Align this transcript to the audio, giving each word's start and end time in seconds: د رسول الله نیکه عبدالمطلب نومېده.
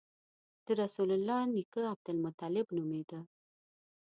د 0.65 0.67
رسول 0.81 1.09
الله 1.17 1.39
نیکه 1.53 1.81
عبدالمطلب 1.93 2.67
نومېده. 2.75 3.19